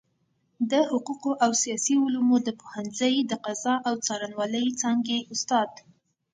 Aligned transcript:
د 0.71 0.73
حقوقو 0.89 1.31
او 1.43 1.51
سياسي 1.63 1.95
علومو 2.03 2.37
د 2.47 2.49
پوهنځۍ 2.59 3.15
د 3.31 3.31
قضاء 3.45 3.79
او 3.89 3.93
څارنوالۍ 4.05 4.65
څانګي 4.81 5.19
استاد 5.33 5.69